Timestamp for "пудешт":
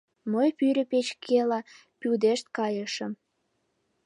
1.99-2.45